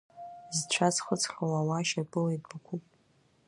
[0.57, 2.83] Зцәа зхыҵхьоу ауаа шьапыла идәықәуп!